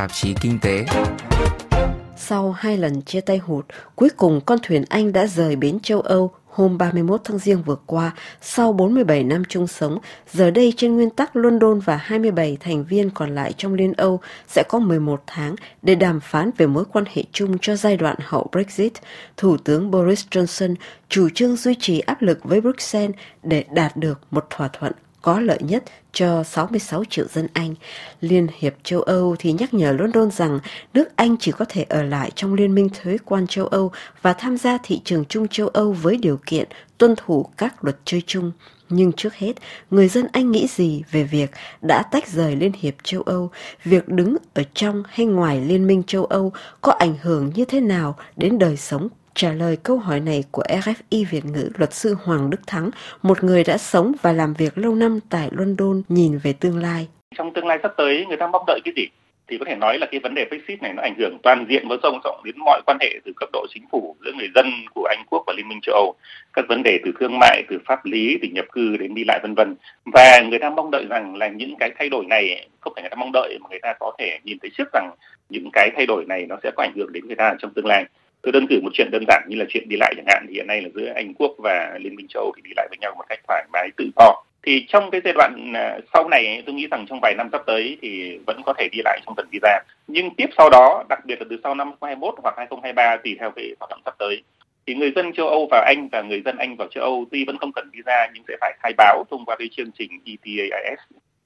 tạp 0.00 0.12
chí 0.12 0.34
Kinh 0.40 0.58
tế. 0.58 0.84
Sau 2.16 2.52
hai 2.52 2.76
lần 2.76 3.02
chia 3.02 3.20
tay 3.20 3.38
hụt, 3.38 3.66
cuối 3.96 4.08
cùng 4.16 4.40
con 4.46 4.58
thuyền 4.62 4.84
Anh 4.88 5.12
đã 5.12 5.26
rời 5.26 5.56
bến 5.56 5.80
châu 5.80 6.00
Âu 6.00 6.30
hôm 6.46 6.78
31 6.78 7.20
tháng 7.24 7.38
Giêng 7.38 7.62
vừa 7.62 7.76
qua, 7.86 8.10
sau 8.40 8.72
47 8.72 9.24
năm 9.24 9.42
chung 9.48 9.66
sống, 9.66 9.98
giờ 10.32 10.50
đây 10.50 10.72
trên 10.76 10.94
nguyên 10.94 11.10
tắc 11.10 11.36
London 11.36 11.80
và 11.80 11.96
27 11.96 12.56
thành 12.60 12.84
viên 12.84 13.10
còn 13.10 13.34
lại 13.34 13.52
trong 13.56 13.74
Liên 13.74 13.92
Âu 13.92 14.20
sẽ 14.48 14.62
có 14.68 14.78
11 14.78 15.22
tháng 15.26 15.54
để 15.82 15.94
đàm 15.94 16.20
phán 16.20 16.50
về 16.56 16.66
mối 16.66 16.84
quan 16.92 17.04
hệ 17.14 17.24
chung 17.32 17.58
cho 17.60 17.76
giai 17.76 17.96
đoạn 17.96 18.16
hậu 18.20 18.46
Brexit. 18.52 18.92
Thủ 19.36 19.56
tướng 19.56 19.90
Boris 19.90 20.26
Johnson 20.30 20.74
chủ 21.08 21.28
trương 21.34 21.56
duy 21.56 21.74
trì 21.80 22.00
áp 22.00 22.22
lực 22.22 22.44
với 22.44 22.60
Bruxelles 22.60 23.16
để 23.42 23.64
đạt 23.72 23.96
được 23.96 24.20
một 24.30 24.46
thỏa 24.50 24.68
thuận 24.68 24.92
có 25.22 25.40
lợi 25.40 25.58
nhất 25.60 25.84
cho 26.12 26.42
66 26.42 27.04
triệu 27.04 27.26
dân 27.28 27.48
Anh. 27.52 27.74
Liên 28.20 28.46
hiệp 28.58 28.74
châu 28.82 29.00
Âu 29.00 29.36
thì 29.38 29.52
nhắc 29.52 29.74
nhở 29.74 29.92
London 29.92 30.30
rằng 30.30 30.60
nước 30.94 31.16
Anh 31.16 31.36
chỉ 31.36 31.52
có 31.52 31.64
thể 31.68 31.82
ở 31.88 32.02
lại 32.02 32.30
trong 32.34 32.54
Liên 32.54 32.74
minh 32.74 32.88
thuế 33.02 33.16
quan 33.24 33.46
châu 33.46 33.66
Âu 33.66 33.92
và 34.22 34.32
tham 34.32 34.56
gia 34.56 34.78
thị 34.82 35.00
trường 35.04 35.24
chung 35.24 35.48
châu 35.48 35.68
Âu 35.68 35.92
với 35.92 36.16
điều 36.16 36.38
kiện 36.46 36.68
tuân 36.98 37.14
thủ 37.16 37.46
các 37.56 37.84
luật 37.84 37.96
chơi 38.04 38.22
chung. 38.26 38.52
Nhưng 38.88 39.12
trước 39.12 39.34
hết, 39.34 39.52
người 39.90 40.08
dân 40.08 40.26
Anh 40.32 40.50
nghĩ 40.50 40.66
gì 40.66 41.02
về 41.10 41.24
việc 41.24 41.50
đã 41.82 42.02
tách 42.02 42.28
rời 42.28 42.56
Liên 42.56 42.72
hiệp 42.78 42.94
châu 43.02 43.22
Âu, 43.22 43.50
việc 43.84 44.08
đứng 44.08 44.36
ở 44.54 44.62
trong 44.74 45.02
hay 45.08 45.26
ngoài 45.26 45.60
Liên 45.60 45.86
minh 45.86 46.02
châu 46.06 46.24
Âu 46.24 46.52
có 46.80 46.92
ảnh 46.92 47.14
hưởng 47.22 47.52
như 47.54 47.64
thế 47.64 47.80
nào 47.80 48.16
đến 48.36 48.58
đời 48.58 48.76
sống 48.76 49.08
Trả 49.40 49.52
lời 49.52 49.76
câu 49.82 49.96
hỏi 49.96 50.20
này 50.20 50.44
của 50.50 50.62
RFI 50.68 51.24
Việt 51.30 51.44
ngữ 51.44 51.70
luật 51.78 51.92
sư 51.92 52.16
Hoàng 52.24 52.50
Đức 52.50 52.60
Thắng, 52.66 52.90
một 53.22 53.44
người 53.44 53.64
đã 53.64 53.78
sống 53.78 54.12
và 54.22 54.32
làm 54.32 54.54
việc 54.54 54.78
lâu 54.78 54.94
năm 54.94 55.18
tại 55.30 55.48
London 55.52 56.02
nhìn 56.08 56.38
về 56.42 56.52
tương 56.52 56.78
lai. 56.78 57.08
Trong 57.36 57.52
tương 57.52 57.66
lai 57.66 57.78
sắp 57.82 57.92
tới, 57.96 58.26
người 58.26 58.36
ta 58.36 58.46
mong 58.46 58.64
đợi 58.66 58.80
cái 58.84 58.94
gì? 58.96 59.06
Thì 59.48 59.58
có 59.58 59.64
thể 59.68 59.76
nói 59.76 59.98
là 59.98 60.06
cái 60.10 60.20
vấn 60.20 60.34
đề 60.34 60.44
Brexit 60.50 60.82
này 60.82 60.92
nó 60.92 61.02
ảnh 61.02 61.14
hưởng 61.18 61.38
toàn 61.42 61.66
diện 61.68 61.88
và 61.88 61.96
rộng 62.02 62.20
rộng 62.24 62.40
đến 62.44 62.54
mọi 62.58 62.80
quan 62.86 62.98
hệ 63.00 63.20
từ 63.24 63.32
cấp 63.36 63.48
độ 63.52 63.66
chính 63.74 63.82
phủ 63.92 64.16
giữa 64.24 64.32
người 64.38 64.48
dân 64.54 64.66
của 64.94 65.04
Anh 65.10 65.24
quốc 65.30 65.44
và 65.46 65.52
Liên 65.56 65.68
minh 65.68 65.78
châu 65.82 65.94
Âu, 65.94 66.14
các 66.52 66.64
vấn 66.68 66.82
đề 66.82 66.98
từ 67.04 67.12
thương 67.20 67.38
mại, 67.38 67.64
từ 67.68 67.78
pháp 67.86 68.04
lý, 68.04 68.38
từ 68.42 68.48
nhập 68.48 68.64
cư 68.72 68.96
đến 68.96 69.14
đi 69.14 69.24
lại 69.26 69.40
vân 69.42 69.54
vân. 69.54 69.76
Và 70.04 70.40
người 70.40 70.58
ta 70.58 70.70
mong 70.70 70.90
đợi 70.90 71.06
rằng 71.10 71.36
là 71.36 71.48
những 71.48 71.74
cái 71.80 71.90
thay 71.98 72.08
đổi 72.08 72.24
này 72.28 72.68
không 72.80 72.92
phải 72.94 73.02
người 73.02 73.10
ta 73.10 73.16
mong 73.16 73.32
đợi 73.32 73.58
mà 73.60 73.66
người 73.70 73.80
ta 73.82 73.94
có 74.00 74.12
thể 74.18 74.38
nhìn 74.44 74.58
thấy 74.62 74.70
trước 74.78 74.88
rằng 74.92 75.10
những 75.48 75.70
cái 75.72 75.90
thay 75.96 76.06
đổi 76.06 76.24
này 76.28 76.46
nó 76.48 76.56
sẽ 76.62 76.70
có 76.76 76.82
ảnh 76.82 76.92
hưởng 76.96 77.12
đến 77.12 77.26
người 77.26 77.36
ta 77.36 77.54
trong 77.58 77.74
tương 77.74 77.86
lai 77.86 78.04
tôi 78.42 78.52
đơn 78.52 78.66
cử 78.66 78.80
một 78.82 78.90
chuyện 78.94 79.10
đơn 79.10 79.24
giản 79.28 79.42
như 79.48 79.56
là 79.56 79.64
chuyện 79.68 79.88
đi 79.88 79.96
lại 79.96 80.14
chẳng 80.16 80.26
hạn. 80.28 80.44
Thì 80.48 80.54
hiện 80.54 80.66
nay 80.66 80.82
là 80.82 80.88
giữa 80.94 81.12
Anh 81.14 81.34
quốc 81.34 81.54
và 81.58 81.98
Liên 82.00 82.14
minh 82.14 82.26
châu 82.28 82.52
thì 82.56 82.62
đi 82.64 82.70
lại 82.76 82.86
với 82.90 82.98
nhau 83.00 83.14
một 83.16 83.24
cách 83.28 83.40
thoải 83.48 83.64
mái, 83.72 83.88
tự 83.96 84.10
do. 84.16 84.42
Thì 84.62 84.86
trong 84.88 85.10
cái 85.10 85.20
giai 85.24 85.34
đoạn 85.34 85.72
à, 85.74 85.98
sau 86.12 86.28
này 86.28 86.62
tôi 86.66 86.74
nghĩ 86.74 86.86
rằng 86.90 87.06
trong 87.08 87.18
vài 87.22 87.34
năm 87.34 87.48
sắp 87.52 87.62
tới 87.66 87.98
thì 88.02 88.38
vẫn 88.46 88.62
có 88.66 88.74
thể 88.78 88.88
đi 88.92 88.98
lại 89.04 89.20
trong 89.26 89.34
phần 89.36 89.48
visa. 89.50 89.80
Nhưng 90.06 90.34
tiếp 90.34 90.50
sau 90.58 90.70
đó, 90.70 91.04
đặc 91.08 91.18
biệt 91.24 91.40
là 91.40 91.46
từ 91.50 91.56
sau 91.62 91.74
năm 91.74 91.86
2021 91.86 92.34
hoặc 92.42 92.54
2023 92.56 93.16
tùy 93.24 93.36
theo 93.40 93.50
cái 93.50 93.74
hoạt 93.80 93.90
động 93.90 94.00
sắp 94.04 94.14
tới, 94.18 94.42
thì 94.86 94.94
người 94.94 95.12
dân 95.16 95.32
châu 95.32 95.48
Âu 95.48 95.68
vào 95.70 95.82
Anh 95.82 96.08
và 96.12 96.22
người 96.22 96.42
dân 96.44 96.56
Anh 96.56 96.76
vào 96.76 96.88
châu 96.88 97.04
Âu 97.04 97.24
tuy 97.30 97.44
vẫn 97.44 97.58
không 97.58 97.72
cần 97.72 97.90
visa 97.92 98.28
nhưng 98.34 98.42
sẽ 98.48 98.56
phải 98.60 98.72
khai 98.82 98.92
báo 98.96 99.24
thông 99.30 99.44
qua 99.44 99.56
cái 99.58 99.68
chương 99.72 99.90
trình 99.98 100.10
ETAIS 100.24 100.98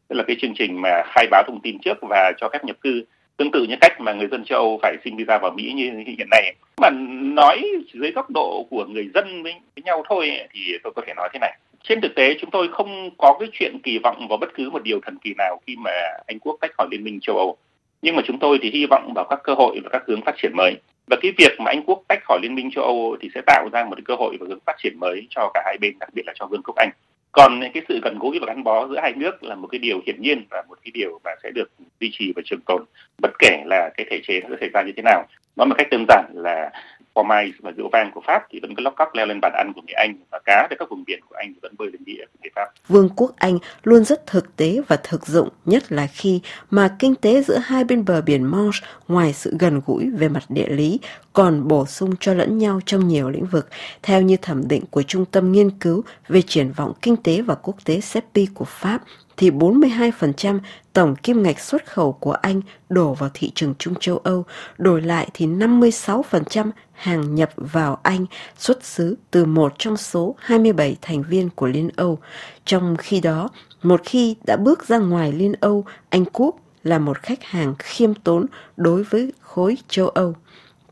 tức 0.08 0.16
là 0.16 0.24
cái 0.26 0.36
chương 0.40 0.54
trình 0.58 0.80
mà 0.82 1.02
khai 1.06 1.26
báo 1.30 1.42
thông 1.46 1.60
tin 1.62 1.78
trước 1.78 1.98
và 2.02 2.32
cho 2.40 2.48
phép 2.52 2.64
nhập 2.64 2.76
cư 2.80 3.04
tương 3.36 3.50
tự 3.50 3.66
như 3.68 3.74
cách 3.80 4.00
mà 4.00 4.12
người 4.12 4.28
dân 4.30 4.44
châu 4.44 4.58
Âu 4.58 4.78
phải 4.82 4.96
xin 5.04 5.16
visa 5.16 5.38
vào 5.38 5.50
Mỹ 5.50 5.72
như 5.76 5.90
hiện 6.06 6.28
nay. 6.30 6.54
Mà 6.76 6.90
nói 7.34 7.62
dưới 7.92 8.10
góc 8.10 8.30
độ 8.30 8.66
của 8.70 8.84
người 8.84 9.08
dân 9.14 9.42
với, 9.42 9.52
với 9.76 9.82
nhau 9.84 10.02
thôi 10.08 10.30
thì 10.52 10.60
tôi 10.82 10.92
có 10.96 11.02
thể 11.06 11.12
nói 11.16 11.28
thế 11.32 11.38
này. 11.38 11.58
Trên 11.82 12.00
thực 12.00 12.14
tế 12.14 12.36
chúng 12.40 12.50
tôi 12.50 12.68
không 12.72 13.10
có 13.18 13.36
cái 13.40 13.48
chuyện 13.52 13.78
kỳ 13.82 13.98
vọng 13.98 14.26
vào 14.28 14.38
bất 14.38 14.54
cứ 14.54 14.70
một 14.70 14.82
điều 14.82 15.00
thần 15.00 15.18
kỳ 15.24 15.34
nào 15.38 15.60
khi 15.66 15.76
mà 15.76 15.90
Anh 16.26 16.38
quốc 16.38 16.56
tách 16.60 16.70
khỏi 16.76 16.88
Liên 16.90 17.04
minh 17.04 17.18
châu 17.22 17.36
Âu. 17.36 17.56
Nhưng 18.02 18.16
mà 18.16 18.22
chúng 18.26 18.38
tôi 18.38 18.58
thì 18.62 18.70
hy 18.70 18.86
vọng 18.86 19.12
vào 19.14 19.26
các 19.30 19.40
cơ 19.44 19.54
hội 19.54 19.80
và 19.84 19.88
các 19.92 20.02
hướng 20.06 20.22
phát 20.22 20.34
triển 20.42 20.52
mới. 20.56 20.74
Và 21.10 21.16
cái 21.22 21.32
việc 21.38 21.52
mà 21.58 21.70
Anh 21.70 21.82
quốc 21.86 22.02
tách 22.08 22.24
khỏi 22.24 22.38
Liên 22.42 22.54
minh 22.54 22.70
châu 22.74 22.84
Âu 22.84 23.16
thì 23.20 23.28
sẽ 23.34 23.40
tạo 23.46 23.68
ra 23.72 23.84
một 23.84 23.96
cái 23.96 24.02
cơ 24.04 24.14
hội 24.14 24.36
và 24.40 24.46
hướng 24.48 24.58
phát 24.66 24.76
triển 24.82 25.00
mới 25.00 25.26
cho 25.30 25.50
cả 25.54 25.62
hai 25.64 25.76
bên 25.80 25.98
đặc 26.00 26.08
biệt 26.14 26.22
là 26.26 26.32
cho 26.36 26.46
Vương 26.46 26.62
quốc 26.62 26.76
Anh 26.76 26.90
còn 27.34 27.60
cái 27.74 27.82
sự 27.88 28.00
gần 28.02 28.18
gũi 28.18 28.38
và 28.38 28.46
gắn 28.46 28.64
bó 28.64 28.88
giữa 28.88 29.00
hai 29.02 29.12
nước 29.16 29.44
là 29.44 29.54
một 29.54 29.68
cái 29.72 29.78
điều 29.78 30.00
hiển 30.06 30.22
nhiên 30.22 30.46
và 30.50 30.62
một 30.68 30.78
cái 30.84 30.90
điều 30.94 31.20
mà 31.24 31.30
sẽ 31.42 31.50
được 31.50 31.70
duy 32.00 32.10
trì 32.12 32.32
và 32.36 32.42
trường 32.44 32.60
tồn, 32.66 32.84
bất 33.22 33.30
kể 33.38 33.62
là 33.66 33.90
cái 33.96 34.06
thể 34.10 34.20
chế 34.26 34.40
nó 34.40 34.48
sẽ 34.50 34.56
xảy 34.60 34.68
ra 34.74 34.82
như 34.82 34.92
thế 34.96 35.02
nào. 35.02 35.26
Nói 35.56 35.66
một 35.66 35.74
cách 35.78 35.86
đơn 35.90 36.04
giản 36.08 36.24
là 36.34 36.70
phô 37.14 37.24
và 37.62 37.70
rượu 37.76 37.88
vang 37.92 38.10
của 38.14 38.20
Pháp 38.26 38.42
thì 38.50 38.60
vẫn 38.60 38.74
cứ 38.74 38.82
lóc 38.82 38.94
cóc 38.96 39.14
leo 39.14 39.26
lên 39.26 39.40
bàn 39.42 39.52
ăn 39.56 39.72
của 39.74 39.80
người 39.86 39.94
Anh 39.94 40.14
và 40.30 40.38
cá 40.44 40.66
tại 40.70 40.76
các 40.78 40.90
vùng 40.90 41.04
biển 41.06 41.20
của 41.28 41.36
Anh 41.38 41.54
vẫn 41.62 41.74
bơi 41.78 41.88
lên 41.92 42.04
địa 42.04 42.24
của 42.32 42.38
người 42.42 42.50
Pháp. 42.54 42.68
Vương 42.88 43.08
quốc 43.16 43.32
Anh 43.36 43.58
luôn 43.82 44.04
rất 44.04 44.26
thực 44.26 44.56
tế 44.56 44.80
và 44.88 44.96
thực 44.96 45.26
dụng, 45.26 45.48
nhất 45.64 45.92
là 45.92 46.06
khi 46.06 46.40
mà 46.70 46.96
kinh 46.98 47.14
tế 47.14 47.42
giữa 47.42 47.58
hai 47.58 47.84
bên 47.84 48.04
bờ 48.04 48.20
biển 48.20 48.44
Manche 48.44 48.86
ngoài 49.08 49.32
sự 49.32 49.56
gần 49.58 49.80
gũi 49.86 50.10
về 50.10 50.28
mặt 50.28 50.42
địa 50.48 50.68
lý 50.68 51.00
còn 51.32 51.68
bổ 51.68 51.86
sung 51.86 52.14
cho 52.20 52.34
lẫn 52.34 52.58
nhau 52.58 52.80
trong 52.86 53.08
nhiều 53.08 53.30
lĩnh 53.30 53.46
vực, 53.46 53.68
theo 54.02 54.22
như 54.22 54.36
thẩm 54.36 54.68
định 54.68 54.82
của 54.90 55.02
Trung 55.02 55.24
tâm 55.24 55.52
Nghiên 55.52 55.70
cứu 55.70 56.02
về 56.28 56.42
triển 56.42 56.72
vọng 56.72 56.92
kinh 57.02 57.16
tế 57.16 57.42
và 57.42 57.54
quốc 57.54 57.76
tế 57.84 58.00
CEPI 58.12 58.46
của 58.54 58.64
Pháp 58.64 59.02
thì 59.36 59.50
42% 59.50 60.58
tổng 60.92 61.16
kim 61.16 61.42
ngạch 61.42 61.60
xuất 61.60 61.86
khẩu 61.86 62.12
của 62.12 62.32
Anh 62.32 62.60
đổ 62.88 63.14
vào 63.14 63.30
thị 63.34 63.52
trường 63.54 63.74
Trung 63.78 63.94
châu 64.00 64.18
Âu, 64.18 64.44
đổi 64.78 65.02
lại 65.02 65.28
thì 65.34 65.46
56% 65.46 66.70
hàng 66.92 67.34
nhập 67.34 67.50
vào 67.56 67.98
Anh 68.02 68.26
xuất 68.58 68.84
xứ 68.84 69.16
từ 69.30 69.44
một 69.44 69.74
trong 69.78 69.96
số 69.96 70.34
27 70.38 70.96
thành 71.02 71.22
viên 71.22 71.50
của 71.50 71.66
Liên 71.66 71.90
Âu. 71.96 72.18
Trong 72.64 72.96
khi 72.96 73.20
đó, 73.20 73.48
một 73.82 74.00
khi 74.04 74.36
đã 74.46 74.56
bước 74.56 74.88
ra 74.88 74.98
ngoài 74.98 75.32
Liên 75.32 75.52
Âu, 75.60 75.84
Anh 76.08 76.24
Quốc 76.32 76.56
là 76.82 76.98
một 76.98 77.18
khách 77.22 77.44
hàng 77.44 77.74
khiêm 77.78 78.14
tốn 78.14 78.46
đối 78.76 79.02
với 79.02 79.32
khối 79.40 79.76
châu 79.88 80.08
Âu. 80.08 80.34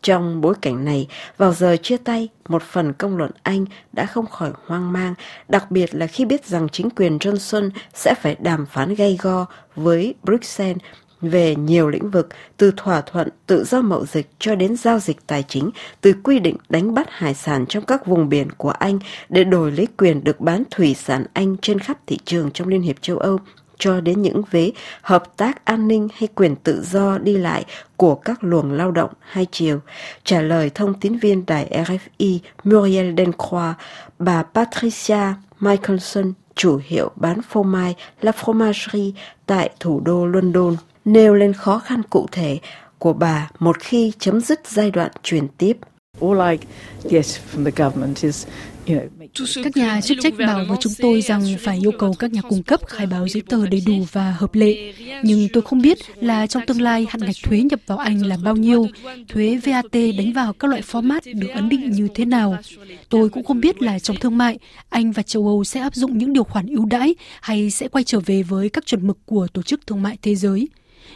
Trong 0.03 0.41
bối 0.41 0.55
cảnh 0.63 0.85
này, 0.85 1.09
vào 1.37 1.53
giờ 1.53 1.77
chia 1.77 1.97
tay, 1.97 2.29
một 2.49 2.63
phần 2.63 2.93
công 2.93 3.17
luận 3.17 3.31
Anh 3.43 3.65
đã 3.93 4.07
không 4.07 4.27
khỏi 4.27 4.51
hoang 4.67 4.93
mang, 4.93 5.15
đặc 5.49 5.71
biệt 5.71 5.95
là 5.95 6.07
khi 6.07 6.25
biết 6.25 6.47
rằng 6.47 6.69
chính 6.69 6.91
quyền 6.91 7.19
Johnson 7.19 7.71
sẽ 7.95 8.15
phải 8.15 8.37
đàm 8.41 8.67
phán 8.67 8.95
gay 8.95 9.19
go 9.23 9.47
với 9.77 10.15
Bruxelles 10.23 10.77
về 11.21 11.57
nhiều 11.57 11.89
lĩnh 11.89 12.11
vực, 12.11 12.29
từ 12.57 12.73
thỏa 12.77 13.01
thuận 13.01 13.29
tự 13.47 13.65
do 13.65 13.81
mậu 13.81 14.07
dịch 14.07 14.31
cho 14.39 14.55
đến 14.55 14.77
giao 14.77 14.99
dịch 14.99 15.27
tài 15.27 15.45
chính, 15.49 15.71
từ 16.01 16.15
quy 16.23 16.39
định 16.39 16.57
đánh 16.69 16.95
bắt 16.95 17.07
hải 17.11 17.35
sản 17.35 17.67
trong 17.69 17.85
các 17.85 18.07
vùng 18.07 18.29
biển 18.29 18.49
của 18.57 18.71
Anh 18.71 18.99
để 19.29 19.45
đổi 19.45 19.73
lấy 19.73 19.87
quyền 19.99 20.25
được 20.25 20.41
bán 20.41 20.63
thủy 20.71 20.95
sản 20.95 21.25
Anh 21.33 21.57
trên 21.63 21.79
khắp 21.79 21.99
thị 22.07 22.19
trường 22.25 22.51
trong 22.51 22.69
Liên 22.69 22.83
hiệp 22.83 23.03
châu 23.03 23.19
Âu 23.19 23.39
cho 23.79 24.01
đến 24.01 24.23
những 24.23 24.43
vế 24.51 24.73
hợp 25.03 25.37
tác 25.37 25.65
an 25.65 25.89
ninh 25.89 26.09
hay 26.15 26.29
quyền 26.35 26.57
tự 26.57 26.85
do 26.91 27.19
đi 27.19 27.37
lại 27.37 27.65
của 27.97 28.15
các 28.15 28.45
luồng 28.45 28.73
lao 28.73 28.91
động 28.91 29.11
hai 29.21 29.47
chiều. 29.53 29.81
Trả 30.25 30.41
lời 30.41 30.71
thông 30.75 30.95
tín 30.95 31.17
viên 31.17 31.47
đài 31.47 31.85
RFI 31.85 32.39
Muriel 32.65 33.15
Dencroix, 33.17 33.75
bà 34.19 34.43
Patricia 34.43 35.35
Michelson, 35.61 36.33
chủ 36.55 36.81
hiệu 36.85 37.11
bán 37.17 37.43
phô 37.43 37.63
mai 37.63 37.95
La 38.21 38.33
Fromagerie 38.33 39.13
tại 39.47 39.71
thủ 39.81 40.01
đô 40.01 40.27
London, 40.27 40.77
nêu 41.05 41.35
lên 41.35 41.53
khó 41.53 41.79
khăn 41.79 42.03
cụ 42.11 42.27
thể 42.33 42.59
của 42.99 43.13
bà 43.13 43.51
một 43.59 43.77
khi 43.81 44.13
chấm 44.19 44.41
dứt 44.41 44.61
giai 44.67 44.91
đoạn 44.91 45.11
truyền 45.23 45.49
tiếp. 45.49 45.77
All 46.21 46.51
I 46.51 46.59
get 47.11 47.25
from 47.25 47.65
the 47.65 47.71
government 47.71 48.17
is 48.23 48.47
các 49.65 49.77
nhà 49.77 50.01
chức 50.01 50.19
trách 50.21 50.35
bảo 50.39 50.65
với 50.69 50.77
chúng 50.81 50.93
tôi 50.99 51.21
rằng 51.21 51.57
phải 51.61 51.79
yêu 51.83 51.93
cầu 51.99 52.15
các 52.19 52.33
nhà 52.33 52.43
cung 52.43 52.63
cấp 52.63 52.81
khai 52.87 53.07
báo 53.07 53.29
giấy 53.29 53.43
tờ 53.49 53.67
đầy 53.67 53.83
đủ 53.87 54.07
và 54.13 54.37
hợp 54.39 54.55
lệ. 54.55 54.93
Nhưng 55.23 55.49
tôi 55.53 55.63
không 55.63 55.83
biết 55.83 55.99
là 56.23 56.47
trong 56.47 56.63
tương 56.67 56.81
lai 56.81 57.07
hạn 57.11 57.21
ngạch 57.21 57.37
thuế 57.43 57.63
nhập 57.63 57.81
vào 57.87 57.99
Anh 57.99 58.27
là 58.27 58.37
bao 58.45 58.57
nhiêu, 58.57 58.87
thuế 59.29 59.59
VAT 59.65 59.93
đánh 59.93 60.33
vào 60.35 60.53
các 60.53 60.69
loại 60.69 60.83
format 60.83 61.21
được 61.35 61.49
ấn 61.55 61.69
định 61.69 61.91
như 61.91 62.09
thế 62.15 62.25
nào. 62.25 62.57
Tôi 63.09 63.29
cũng 63.29 63.45
không 63.45 63.61
biết 63.61 63.83
là 63.83 63.99
trong 63.99 64.17
thương 64.17 64.39
mại, 64.39 64.59
Anh 64.89 65.13
và 65.13 65.23
châu 65.23 65.47
Âu 65.47 65.65
sẽ 65.65 65.81
áp 65.81 65.95
dụng 65.95 66.19
những 66.19 66.33
điều 66.33 66.45
khoản 66.45 66.67
ưu 66.67 66.85
đãi 66.87 67.15
hay 67.41 67.71
sẽ 67.71 67.89
quay 67.89 68.05
trở 68.05 68.21
về 68.21 68.43
với 68.43 68.69
các 68.69 68.87
chuẩn 68.87 69.07
mực 69.07 69.19
của 69.27 69.47
Tổ 69.53 69.63
chức 69.63 69.87
Thương 69.87 70.03
mại 70.03 70.17
Thế 70.23 70.35
giới. 70.35 70.69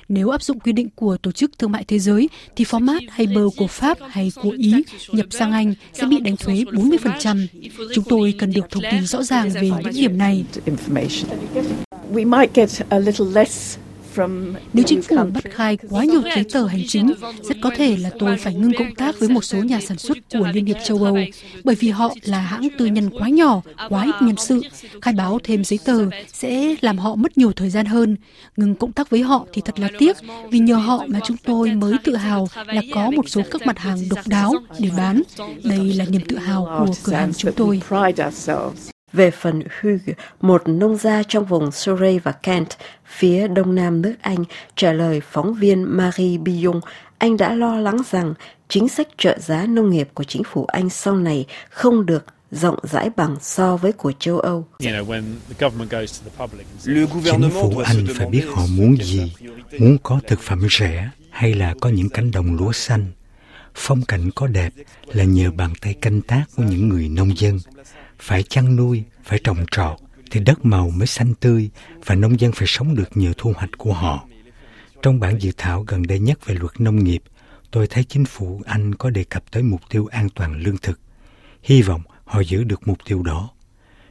Nếu 0.09 0.31
áp 0.31 0.43
dụng 0.43 0.61
quy 0.61 0.73
định 0.73 0.89
của 0.95 1.17
Tổ 1.17 1.33
chức 1.33 1.59
Thương 1.59 1.73
mại 1.73 1.85
Thế 1.85 1.99
giới, 1.99 2.29
thì 2.57 2.65
format 2.65 3.01
hay 3.11 3.27
bơ 3.27 3.43
của 3.57 3.67
Pháp 3.67 3.99
hay 4.09 4.33
của 4.43 4.51
Ý 4.59 4.75
nhập 5.13 5.27
sang 5.31 5.53
Anh 5.53 5.75
sẽ 5.93 6.07
bị 6.07 6.21
đánh 6.21 6.37
thuế 6.37 6.55
40%. 6.55 7.47
Chúng 7.95 8.05
tôi 8.09 8.35
cần 8.39 8.53
được 8.53 8.71
thông 8.71 8.83
tin 8.91 9.07
rõ 9.07 9.23
ràng 9.23 9.51
về 9.51 9.71
những 9.71 9.95
điểm 9.95 10.19
này. 10.19 10.45
Nếu 14.73 14.85
chính 14.87 15.03
phủ 15.03 15.17
bắt 15.17 15.45
khai 15.51 15.79
quá 15.91 16.05
nhiều 16.05 16.23
giấy 16.35 16.45
tờ 16.53 16.67
hành 16.67 16.83
chính, 16.89 17.15
rất 17.43 17.57
có 17.63 17.71
thể 17.77 17.97
là 17.97 18.11
tôi 18.19 18.37
phải 18.37 18.55
ngưng 18.55 18.73
cộng 18.79 18.95
tác 18.95 19.21
với 19.21 19.29
một 19.29 19.45
số 19.45 19.59
nhà 19.59 19.81
sản 19.81 19.99
xuất 19.99 20.19
của 20.31 20.49
Liên 20.53 20.67
hiệp 20.67 20.77
châu 20.85 21.05
Âu, 21.05 21.17
bởi 21.65 21.75
vì 21.75 21.91
họ 21.91 22.15
là 22.25 22.41
hãng 22.41 22.69
tư 22.79 22.87
nhân 22.87 23.11
quá 23.19 23.29
nhỏ, 23.29 23.63
quá 23.89 24.05
ít 24.05 24.15
nhân 24.21 24.37
sự. 24.37 24.61
Khai 25.03 25.15
báo 25.15 25.39
thêm 25.45 25.65
giấy 25.65 25.79
tờ 25.85 26.07
sẽ 26.33 26.75
làm 26.81 26.99
họ 26.99 27.15
mất 27.15 27.39
nhiều 27.39 27.53
thời 27.53 27.71
gian 27.71 27.87
hơn. 27.87 28.17
Ngừng 28.57 28.75
cộng 28.75 28.93
tác 28.93 29.11
với 29.11 29.23
họ 29.23 29.47
thì 29.53 29.63
thật 29.65 29.79
là 29.79 29.89
tiếc, 29.99 30.17
vì 30.51 30.59
nhờ 30.59 30.77
họ 30.77 31.05
mà 31.09 31.21
chúng 31.25 31.37
tôi 31.37 31.71
mới 31.71 31.95
tự 32.05 32.17
hào 32.17 32.49
là 32.67 32.83
có 32.95 33.11
một 33.11 33.29
số 33.29 33.43
các 33.51 33.67
mặt 33.67 33.79
hàng 33.79 33.99
độc 34.11 34.29
đáo 34.29 34.55
để 34.79 34.91
bán. 34.97 35.23
Đây 35.65 35.93
là 35.93 36.05
niềm 36.09 36.23
tự 36.29 36.39
hào 36.39 36.65
của 36.79 36.95
cửa 37.05 37.13
hàng 37.13 37.33
chúng 37.37 37.53
tôi. 37.53 37.81
Về 39.13 39.31
phần 39.31 39.63
Hugh, 39.81 40.15
một 40.41 40.63
nông 40.69 40.97
gia 40.97 41.23
trong 41.23 41.45
vùng 41.45 41.73
Surrey 41.73 42.19
và 42.19 42.33
Kent, 42.33 42.69
phía 43.07 43.49
đông 43.49 43.75
nam 43.75 44.03
nước 44.03 44.15
Anh, 44.21 44.45
trả 44.77 44.93
lời 44.93 45.21
phóng 45.31 45.55
viên 45.55 45.97
Marie 45.97 46.39
Billon, 46.39 46.81
anh 47.19 47.37
đã 47.37 47.55
lo 47.55 47.77
lắng 47.77 47.97
rằng 48.11 48.35
chính 48.69 48.89
sách 48.89 49.09
trợ 49.19 49.39
giá 49.39 49.67
nông 49.67 49.91
nghiệp 49.91 50.09
của 50.15 50.25
chính 50.25 50.43
phủ 50.45 50.65
Anh 50.65 50.91
sau 50.91 51.17
này 51.17 51.47
không 51.71 52.07
được 52.07 52.25
rộng 52.51 52.79
rãi 52.83 53.11
bằng 53.17 53.37
so 53.41 53.77
với 53.77 53.93
của 53.93 54.13
châu 54.19 54.39
Âu. 54.39 54.67
Chính 54.79 54.95
phủ 57.51 57.79
Anh 57.85 58.07
phải 58.15 58.27
biết 58.27 58.45
họ 58.55 58.63
muốn 58.77 58.97
gì, 58.97 59.33
muốn 59.79 59.99
có 60.03 60.21
thực 60.27 60.41
phẩm 60.41 60.67
rẻ 60.71 61.11
hay 61.31 61.55
là 61.55 61.75
có 61.81 61.89
những 61.89 62.09
cánh 62.09 62.31
đồng 62.31 62.57
lúa 62.57 62.73
xanh. 62.73 63.07
Phong 63.75 64.03
cảnh 64.03 64.31
có 64.35 64.47
đẹp 64.47 64.73
là 65.07 65.25
nhờ 65.25 65.51
bàn 65.51 65.73
tay 65.81 65.95
canh 65.95 66.23
tác 66.23 66.45
của 66.57 66.63
những 66.63 66.89
người 66.89 67.09
nông 67.09 67.39
dân. 67.39 67.59
Phải 68.19 68.43
chăn 68.43 68.77
nuôi, 68.77 69.05
phải 69.25 69.39
trồng 69.45 69.65
trọt, 69.71 69.99
thì 70.31 70.41
đất 70.41 70.65
màu 70.65 70.91
mới 70.91 71.07
xanh 71.07 71.35
tươi 71.35 71.71
và 72.05 72.15
nông 72.15 72.41
dân 72.41 72.53
phải 72.53 72.67
sống 72.67 72.95
được 72.95 73.17
nhờ 73.17 73.33
thu 73.37 73.53
hoạch 73.57 73.71
của 73.79 73.93
họ. 73.93 74.27
Trong 75.03 75.21
bản 75.21 75.39
dự 75.39 75.53
thảo 75.57 75.85
gần 75.87 76.03
đây 76.03 76.19
nhất 76.19 76.47
về 76.47 76.55
luật 76.55 76.81
nông 76.81 77.05
nghiệp, 77.05 77.23
tôi 77.71 77.87
thấy 77.87 78.05
chính 78.05 78.25
phủ 78.25 78.63
Anh 78.67 78.95
có 78.95 79.11
đề 79.11 79.25
cập 79.25 79.45
tới 79.51 79.63
mục 79.63 79.81
tiêu 79.91 80.07
an 80.07 80.29
toàn 80.35 80.61
lương 80.61 80.77
thực. 80.77 81.01
Hy 81.63 81.83
vọng 81.83 82.03
họ 82.25 82.41
giữ 82.41 82.65
được 82.65 82.89
mục 82.89 82.99
tiêu 83.05 83.23
đó. 83.23 83.51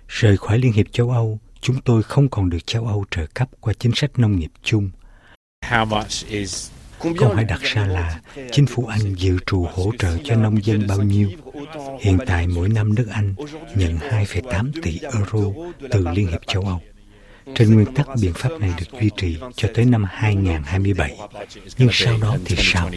Rời 0.07 0.37
khỏi 0.37 0.59
Liên 0.59 0.73
hiệp 0.73 0.91
châu 0.91 1.09
Âu, 1.09 1.39
chúng 1.61 1.81
tôi 1.81 2.03
không 2.03 2.29
còn 2.29 2.49
được 2.49 2.67
châu 2.67 2.87
Âu 2.87 3.05
trợ 3.11 3.25
cấp 3.33 3.49
qua 3.59 3.73
chính 3.79 3.91
sách 3.95 4.19
nông 4.19 4.39
nghiệp 4.39 4.51
chung. 4.63 4.89
Câu 7.17 7.33
hỏi 7.33 7.43
đặt 7.43 7.61
ra 7.61 7.85
là 7.85 8.21
chính 8.51 8.65
phủ 8.65 8.85
Anh 8.85 9.15
dự 9.15 9.37
trù 9.45 9.67
hỗ 9.73 9.91
trợ 9.99 10.17
cho 10.23 10.35
nông 10.35 10.65
dân 10.65 10.87
bao 10.87 11.01
nhiêu? 11.01 11.29
Hiện 11.99 12.17
tại 12.25 12.47
mỗi 12.47 12.69
năm 12.69 12.95
nước 12.95 13.07
Anh 13.11 13.35
nhận 13.75 13.97
2,8 13.97 14.71
tỷ 14.81 14.99
euro 15.01 15.51
từ 15.91 16.07
Liên 16.13 16.27
hiệp 16.27 16.47
châu 16.47 16.63
Âu. 16.63 16.81
Trên 17.55 17.73
nguyên 17.73 17.93
tắc 17.93 18.07
biện 18.21 18.33
pháp 18.35 18.49
này 18.59 18.73
được 18.77 18.99
duy 19.01 19.09
trì 19.17 19.37
cho 19.55 19.69
tới 19.73 19.85
năm 19.85 20.05
2027. 20.09 21.17
Nhưng 21.77 21.89
sau 21.91 22.17
đó 22.21 22.37
thì 22.45 22.55
sao? 22.59 22.89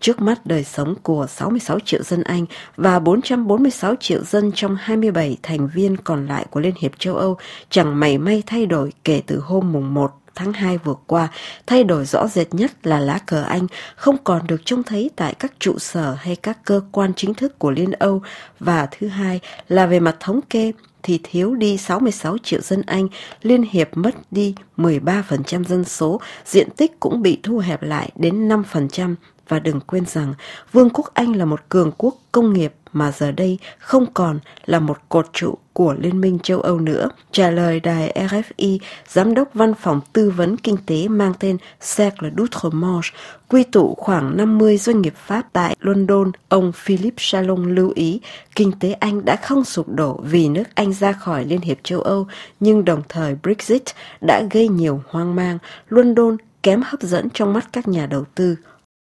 Trước 0.00 0.20
mắt 0.20 0.46
đời 0.46 0.64
sống 0.64 0.94
của 1.02 1.26
66 1.28 1.78
triệu 1.80 2.02
dân 2.02 2.22
Anh 2.22 2.46
và 2.76 2.98
446 2.98 3.94
triệu 4.00 4.24
dân 4.24 4.52
trong 4.54 4.76
27 4.80 5.36
thành 5.42 5.68
viên 5.74 5.96
còn 5.96 6.26
lại 6.26 6.46
của 6.50 6.60
Liên 6.60 6.74
hiệp 6.80 6.98
châu 6.98 7.16
Âu 7.16 7.36
chẳng 7.70 8.00
mảy 8.00 8.18
may 8.18 8.42
thay 8.46 8.66
đổi 8.66 8.92
kể 9.04 9.22
từ 9.26 9.40
hôm 9.40 9.72
mùng 9.72 9.94
1 9.94 10.19
tháng 10.34 10.52
2 10.52 10.78
vừa 10.78 10.94
qua, 11.06 11.28
thay 11.66 11.84
đổi 11.84 12.04
rõ 12.04 12.26
rệt 12.26 12.54
nhất 12.54 12.86
là 12.86 13.00
lá 13.00 13.18
cờ 13.26 13.42
Anh 13.42 13.66
không 13.96 14.16
còn 14.24 14.46
được 14.46 14.60
trông 14.64 14.82
thấy 14.82 15.10
tại 15.16 15.34
các 15.34 15.52
trụ 15.58 15.78
sở 15.78 16.16
hay 16.20 16.36
các 16.36 16.58
cơ 16.64 16.80
quan 16.92 17.12
chính 17.16 17.34
thức 17.34 17.58
của 17.58 17.70
Liên 17.70 17.92
Âu 17.92 18.22
và 18.60 18.88
thứ 18.90 19.08
hai 19.08 19.40
là 19.68 19.86
về 19.86 20.00
mặt 20.00 20.16
thống 20.20 20.40
kê 20.50 20.72
thì 21.02 21.20
thiếu 21.22 21.54
đi 21.54 21.76
66 21.76 22.38
triệu 22.38 22.60
dân 22.60 22.82
Anh, 22.86 23.08
Liên 23.42 23.62
Hiệp 23.62 23.88
mất 23.96 24.14
đi 24.30 24.54
13% 24.76 25.64
dân 25.64 25.84
số, 25.84 26.20
diện 26.44 26.68
tích 26.70 27.00
cũng 27.00 27.22
bị 27.22 27.38
thu 27.42 27.58
hẹp 27.58 27.82
lại 27.82 28.10
đến 28.16 28.48
5%. 28.48 29.14
Và 29.50 29.58
đừng 29.58 29.80
quên 29.80 30.06
rằng, 30.06 30.34
Vương 30.72 30.90
quốc 30.90 31.10
Anh 31.14 31.36
là 31.36 31.44
một 31.44 31.60
cường 31.68 31.92
quốc 31.98 32.14
công 32.32 32.52
nghiệp 32.52 32.72
mà 32.92 33.12
giờ 33.12 33.32
đây 33.32 33.58
không 33.78 34.06
còn 34.14 34.38
là 34.66 34.80
một 34.80 34.98
cột 35.08 35.26
trụ 35.32 35.54
của 35.72 35.94
Liên 35.98 36.20
minh 36.20 36.38
châu 36.42 36.60
Âu 36.60 36.78
nữa. 36.78 37.10
Trả 37.32 37.50
lời 37.50 37.80
đài 37.80 38.26
RFI, 38.28 38.78
Giám 39.08 39.34
đốc 39.34 39.54
Văn 39.54 39.74
phòng 39.74 40.00
Tư 40.12 40.30
vấn 40.30 40.56
Kinh 40.56 40.76
tế 40.86 41.08
mang 41.08 41.32
tên 41.38 41.56
Cercle 41.96 42.30
d'Outre-Manche, 42.30 43.10
quy 43.48 43.62
tụ 43.64 43.94
khoảng 43.98 44.36
50 44.36 44.76
doanh 44.76 45.02
nghiệp 45.02 45.14
Pháp 45.26 45.42
tại 45.52 45.76
London, 45.80 46.32
ông 46.48 46.72
Philip 46.72 47.14
Chalon 47.16 47.74
lưu 47.74 47.92
ý 47.94 48.20
kinh 48.56 48.72
tế 48.80 48.92
Anh 48.92 49.24
đã 49.24 49.36
không 49.36 49.64
sụp 49.64 49.88
đổ 49.88 50.20
vì 50.24 50.48
nước 50.48 50.64
Anh 50.74 50.92
ra 50.92 51.12
khỏi 51.12 51.44
Liên 51.44 51.60
hiệp 51.60 51.78
châu 51.82 52.00
Âu, 52.00 52.26
nhưng 52.60 52.84
đồng 52.84 53.02
thời 53.08 53.34
Brexit 53.42 53.82
đã 54.26 54.42
gây 54.50 54.68
nhiều 54.68 55.02
hoang 55.08 55.34
mang. 55.34 55.58
London 55.88 56.36
kém 56.62 56.82
hấp 56.84 57.02
dẫn 57.02 57.28
trong 57.34 57.52
mắt 57.52 57.68
các 57.72 57.88
nhà 57.88 58.06
đầu 58.06 58.24
tư. 58.34 58.56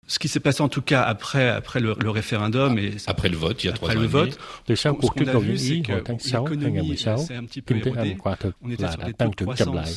Ce 0.07 0.19
qui 0.19 0.27
s'est 0.27 0.41
passé 0.41 0.61
en 0.61 0.67
tout 0.67 0.81
cas 0.81 1.01
après, 1.01 1.49
après 1.49 1.79
le, 1.79 1.95
le 1.97 2.09
référendum 2.09 2.77
et 2.77 2.91
après 3.07 3.29
le 3.29 3.37
vote, 3.37 3.63
il 3.63 3.67
y 3.67 3.69
a 3.69 3.73
trois 3.73 3.93
le 3.93 4.05
vote, 4.05 4.37
từ 4.65 4.75
sau 4.75 4.95
cuộc 4.95 5.15
trưng 5.15 5.27
cầu 5.33 5.43
dân 5.43 5.57
ý 5.57 5.83
hồi 5.89 6.01
tháng 6.05 6.19
6 6.19 6.45
2016, 6.45 7.25
kinh 7.67 7.81
tế 7.83 7.91
Anh 7.95 8.17
quả 8.17 8.35
thực 8.35 8.55
là 8.79 8.95
đã 8.99 9.07
tăng 9.17 9.33
trưởng 9.33 9.55
chậm 9.55 9.73
lại. 9.73 9.91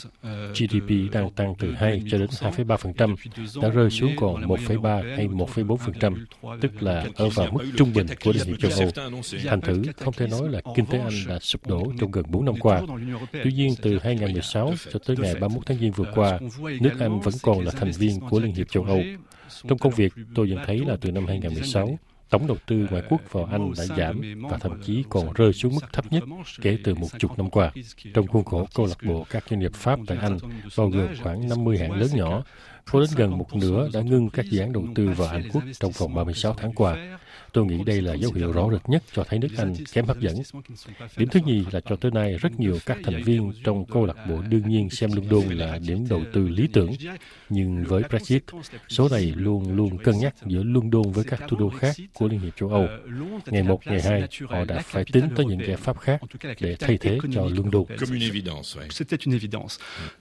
GDP 0.54 1.12
đang 1.12 1.30
tăng 1.30 1.54
từ 1.58 1.72
2 1.72 2.02
cho 2.10 2.18
đến 2.18 2.28
2,3%, 2.30 3.16
đã 3.62 3.68
rơi 3.68 3.90
xuống 3.90 4.12
còn 4.16 4.42
1,3 4.42 5.16
hay 5.16 5.28
1,4%, 5.28 6.24
tức 6.60 6.82
là 6.82 7.04
ở 7.14 7.28
vào 7.28 7.50
mức 7.52 7.64
trung 7.76 7.92
bình 7.94 8.06
của 8.24 8.32
hiệp 8.32 8.46
châu 8.60 8.70
Âu. 8.70 8.90
Thành 9.44 9.60
thử, 9.60 9.82
không 9.96 10.14
thể 10.14 10.26
nói 10.26 10.48
là 10.50 10.60
kinh 10.76 10.86
tế 10.86 10.98
Anh 10.98 11.26
đã 11.28 11.38
sụp 11.38 11.66
đổ 11.66 11.92
trong 12.00 12.10
gần 12.10 12.24
4 12.28 12.44
năm 12.44 12.54
qua. 12.60 12.82
Tuy 13.32 13.52
nhiên, 13.52 13.74
từ 13.82 13.98
2016 14.02 14.74
cho 14.92 14.98
tới 15.06 15.16
ngày 15.16 15.34
31 15.34 15.66
tháng 15.66 15.78
Giêng 15.78 15.92
vừa 15.92 16.12
qua, 16.14 16.38
nước 16.80 16.92
Anh 16.98 17.20
vẫn 17.20 17.34
còn 17.42 17.64
là 17.64 17.70
thành 17.70 17.92
viên 17.92 18.20
của 18.20 18.40
Liên 18.40 18.54
hiệp 18.54 18.70
châu 18.70 18.84
Âu. 18.84 19.02
Trong 19.68 19.78
công 19.78 19.92
việc, 19.92 20.12
tôi 20.34 20.48
nhận 20.48 20.58
thấy 20.66 20.78
là 20.78 20.96
từ 21.00 21.12
năm 21.12 21.26
2016, 21.26 21.98
tổng 22.30 22.46
đầu 22.46 22.56
tư 22.66 22.86
ngoại 22.90 23.02
quốc 23.08 23.20
vào 23.30 23.44
Anh 23.44 23.72
đã 23.78 23.84
giảm 23.84 24.20
và 24.50 24.58
thậm 24.58 24.82
chí 24.82 25.04
còn 25.08 25.32
rơi 25.32 25.52
xuống 25.52 25.74
mức 25.74 25.92
thấp 25.92 26.12
nhất 26.12 26.22
kể 26.60 26.78
từ 26.84 26.94
một 26.94 27.08
chục 27.18 27.38
năm 27.38 27.50
qua. 27.50 27.72
Trong 28.14 28.26
khuôn 28.26 28.44
khổ 28.44 28.66
câu 28.74 28.86
lạc 28.86 28.98
bộ 29.02 29.26
các 29.30 29.44
doanh 29.50 29.60
nghiệp 29.60 29.74
Pháp 29.74 29.98
tại 30.06 30.18
Anh, 30.20 30.38
bao 30.76 30.88
gồm 30.88 31.08
khoảng 31.22 31.48
50 31.48 31.78
hãng 31.78 31.92
lớn 31.92 32.08
nhỏ, 32.14 32.42
có 32.92 33.00
đến 33.00 33.10
gần 33.16 33.38
một 33.38 33.54
nửa 33.54 33.88
đã 33.92 34.00
ngưng 34.00 34.30
các 34.30 34.46
dự 34.50 34.60
án 34.60 34.72
đầu 34.72 34.84
tư 34.94 35.08
vào 35.16 35.28
Anh 35.28 35.48
quốc 35.52 35.62
trong 35.80 35.92
vòng 35.92 36.14
36 36.14 36.54
tháng 36.54 36.72
qua. 36.72 37.18
Tôi 37.52 37.64
nghĩ 37.64 37.84
đây 37.86 38.02
là 38.02 38.14
dấu 38.14 38.32
hiệu 38.32 38.52
rõ 38.52 38.68
rệt 38.72 38.88
nhất 38.88 39.02
cho 39.12 39.24
thấy 39.24 39.38
nước 39.38 39.48
Anh 39.56 39.74
kém 39.92 40.06
hấp 40.06 40.20
dẫn. 40.20 40.36
Điểm 41.16 41.28
thứ 41.28 41.40
nhì 41.46 41.64
là 41.70 41.80
cho 41.80 41.96
tới 41.96 42.10
nay 42.10 42.36
rất 42.40 42.60
nhiều 42.60 42.78
các 42.86 42.98
thành 43.04 43.22
viên 43.22 43.52
trong 43.64 43.84
câu 43.84 44.06
lạc 44.06 44.16
bộ 44.28 44.42
đương 44.48 44.68
nhiên 44.68 44.90
xem 44.90 45.10
London 45.12 45.58
là 45.58 45.78
điểm 45.78 46.06
đầu 46.10 46.22
tư 46.32 46.48
lý 46.48 46.68
tưởng. 46.72 46.92
Nhưng 47.48 47.84
với 47.84 48.02
Brexit, 48.10 48.44
số 48.88 49.08
này 49.08 49.32
luôn 49.36 49.76
luôn 49.76 49.98
cân 49.98 50.18
nhắc 50.18 50.34
giữa 50.46 50.62
London 50.62 51.12
với 51.12 51.24
các 51.24 51.40
thủ 51.48 51.56
đô 51.56 51.70
khác 51.78 51.96
của 52.14 52.28
Liên 52.28 52.40
hiệp 52.40 52.56
châu 52.56 52.68
Âu. 52.68 52.86
Ngày 53.46 53.62
1, 53.62 53.80
ngày 53.86 54.00
2, 54.02 54.28
họ 54.48 54.64
đã 54.64 54.82
phải 54.84 55.04
tính 55.12 55.28
tới 55.36 55.46
những 55.46 55.66
giải 55.66 55.76
pháp 55.76 56.00
khác 56.00 56.20
để 56.60 56.76
thay 56.80 56.98
thế 56.98 57.18
cho 57.34 57.42
London. 57.42 57.84
C'était 58.90 59.18
une 59.26 59.34
évidence. 59.34 59.78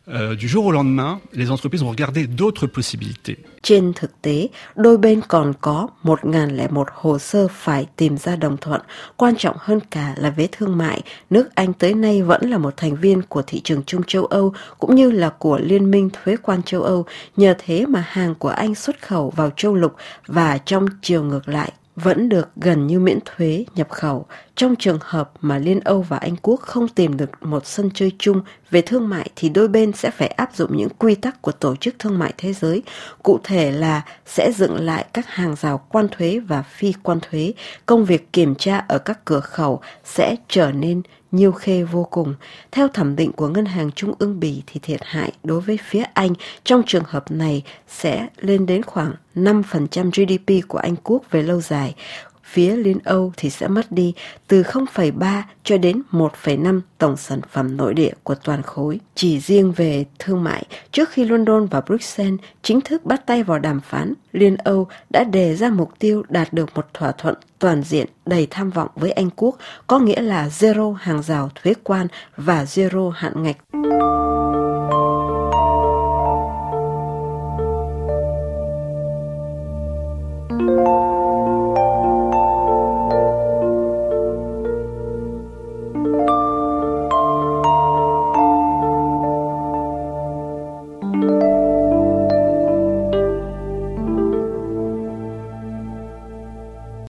Euh, 0.08 0.40
du 0.40 0.48
jour 0.48 0.64
au 0.64 0.72
lendemain, 0.72 1.20
les 1.34 1.50
entreprises 1.50 1.84
ont 1.84 1.92
regardé 1.92 2.28
d'autres 2.28 2.55
possibilités. 2.64 3.38
Trên 3.62 3.94
thực 3.96 4.22
tế, 4.22 4.48
đôi 4.76 4.98
bên 4.98 5.22
còn 5.28 5.54
có 5.62 5.88
1.001 6.04 6.84
hồ 6.94 7.20
sơ 7.20 7.48
phải 7.52 7.88
tìm 7.96 8.18
ra 8.18 8.36
đồng 8.36 8.58
thuận. 8.58 8.82
Quan 9.16 9.36
trọng 9.38 9.56
hơn 9.60 9.80
cả 9.92 10.14
là 10.18 10.30
về 10.30 10.48
thương 10.52 10.78
mại, 10.78 11.02
nước 11.30 11.56
Anh 11.56 11.74
tới 11.74 11.94
nay 11.94 12.22
vẫn 12.22 12.50
là 12.50 12.58
một 12.58 12.78
thành 12.78 12.96
viên 12.96 13.22
của 13.22 13.42
thị 13.48 13.62
trường 13.64 13.84
chung 13.86 14.04
châu 14.04 14.26
Âu 14.26 14.54
cũng 14.80 14.96
như 14.96 15.12
là 15.12 15.30
của 15.30 15.58
Liên 15.58 15.92
minh 15.92 16.10
Thuế 16.10 16.36
quan 16.38 16.64
châu 16.64 16.84
Âu. 16.84 17.06
Nhờ 17.38 17.56
thế 17.58 17.86
mà 17.86 18.04
hàng 18.08 18.36
của 18.36 18.50
Anh 18.50 18.76
xuất 18.76 19.02
khẩu 19.02 19.30
vào 19.30 19.50
châu 19.56 19.76
lục 19.76 19.96
và 20.28 20.58
trong 20.58 20.86
chiều 21.02 21.24
ngược 21.24 21.48
lại 21.48 21.72
vẫn 21.96 22.30
được 22.30 22.50
gần 22.56 22.88
như 22.88 23.00
miễn 23.00 23.20
thuế 23.26 23.66
nhập 23.76 23.90
khẩu. 23.90 24.26
Trong 24.56 24.76
trường 24.76 25.00
hợp 25.02 25.32
mà 25.42 25.58
Liên 25.58 25.80
Âu 25.80 26.02
và 26.02 26.18
Anh 26.18 26.36
Quốc 26.42 26.60
không 26.60 26.88
tìm 26.88 27.18
được 27.18 27.30
một 27.42 27.66
sân 27.66 27.90
chơi 27.94 28.12
chung 28.20 28.42
về 28.72 28.82
thương 28.82 29.10
mại 29.10 29.30
thì 29.36 29.50
đôi 29.50 29.68
bên 29.68 29.92
sẽ 29.94 30.12
phải 30.12 30.28
áp 30.28 30.56
dụng 30.56 30.78
những 30.78 30.90
quy 30.90 31.16
tắc 31.16 31.42
của 31.42 31.52
Tổ 31.52 31.76
chức 31.76 31.96
Thương 32.00 32.20
mại 32.20 32.34
Thế 32.38 32.54
giới, 32.54 32.84
cụ 33.24 33.40
thể 33.44 33.72
là 33.72 34.02
sẽ 34.26 34.52
dựng 34.52 34.80
lại 34.80 35.06
các 35.14 35.28
hàng 35.28 35.56
rào 35.56 35.86
quan 35.90 36.08
thuế 36.12 36.40
và 36.40 36.62
phi 36.62 36.94
quan 37.04 37.20
thuế, 37.22 37.54
công 37.86 38.06
việc 38.06 38.34
kiểm 38.34 38.56
tra 38.56 38.78
ở 38.88 38.98
các 38.98 39.26
cửa 39.26 39.40
khẩu 39.40 39.82
sẽ 40.04 40.36
trở 40.48 40.72
nên 40.72 41.02
nhiều 41.36 41.52
khê 41.52 41.84
vô 41.84 42.08
cùng. 42.12 42.36
Theo 42.72 42.88
thẩm 42.88 43.16
định 43.16 43.32
của 43.32 43.48
Ngân 43.48 43.66
hàng 43.66 43.92
Trung 43.92 44.14
ương 44.20 44.40
Bỉ 44.40 44.64
thì 44.68 44.80
thiệt 44.84 45.00
hại 45.04 45.32
đối 45.44 45.62
với 45.62 45.80
phía 45.84 46.04
Anh 46.14 46.34
trong 46.64 46.84
trường 46.88 47.04
hợp 47.06 47.32
này 47.32 47.64
sẽ 47.88 48.28
lên 48.38 48.66
đến 48.66 48.84
khoảng 48.84 49.14
5% 49.36 49.64
GDP 50.12 50.68
của 50.68 50.78
Anh 50.78 50.96
Quốc 51.04 51.24
về 51.32 51.44
lâu 51.44 51.62
dài 51.62 51.96
phía 52.46 52.76
Liên 52.76 53.00
Âu 53.04 53.34
thì 53.38 53.50
sẽ 53.50 53.68
mất 53.68 53.92
đi 53.92 54.14
từ 54.48 54.62
0,3 54.62 55.42
cho 55.64 55.78
đến 55.78 56.02
1,5 56.12 56.82
tổng 56.98 57.18
sản 57.18 57.40
phẩm 57.52 57.78
nội 57.78 57.94
địa 57.94 58.14
của 58.24 58.36
toàn 58.36 58.62
khối. 58.62 59.00
Chỉ 59.16 59.40
riêng 59.40 59.72
về 59.72 60.06
thương 60.20 60.44
mại, 60.44 60.66
trước 60.92 61.10
khi 61.10 61.26
London 61.26 61.66
và 61.66 61.82
Bruxelles 61.82 62.40
chính 62.62 62.82
thức 62.82 63.06
bắt 63.06 63.26
tay 63.26 63.44
vào 63.44 63.60
đàm 63.60 63.82
phán, 63.82 64.14
Liên 64.32 64.56
Âu 64.58 64.88
đã 65.10 65.24
đề 65.24 65.56
ra 65.56 65.70
mục 65.70 65.92
tiêu 66.00 66.24
đạt 66.30 66.54
được 66.54 66.70
một 66.76 66.94
thỏa 66.94 67.12
thuận 67.12 67.36
toàn 67.60 67.84
diện 67.84 68.08
đầy 68.26 68.48
tham 68.50 68.70
vọng 68.70 68.90
với 68.96 69.12
Anh 69.12 69.30
Quốc, 69.36 69.58
có 69.88 70.00
nghĩa 70.00 70.22
là 70.22 70.48
zero 70.48 70.94
hàng 70.94 71.24
rào 71.24 71.50
thuế 71.56 71.74
quan 71.84 72.08
và 72.38 72.64
zero 72.64 73.10
hạn 73.10 73.44
ngạch. 73.44 73.58